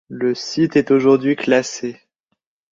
Le 0.09 0.33
site 0.33 0.77
est 0.77 0.89
aujourd'hui 0.89 1.35
classé. 1.35 1.99